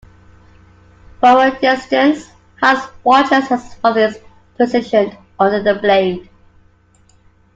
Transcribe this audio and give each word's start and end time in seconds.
From 1.19 1.37
a 1.37 1.59
distance, 1.59 2.31
Hans 2.59 2.89
watches 3.03 3.33
as 3.33 3.47
his 3.63 3.73
father 3.75 4.07
is 4.07 4.19
positioned 4.57 5.15
under 5.39 5.61
the 5.61 5.79
blade. 5.79 6.27